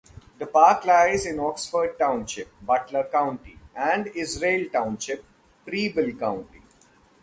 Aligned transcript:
The 0.39 0.47
park 0.47 0.83
lies 0.85 1.27
in 1.27 1.39
Oxford 1.39 1.95
Township, 1.99 2.47
Butler 2.63 3.03
County, 3.03 3.59
and 3.75 4.07
Israel 4.07 4.67
Township, 4.73 5.23
Preble 5.63 6.13
County. 6.13 6.63